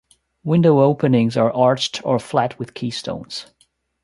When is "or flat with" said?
2.03-2.73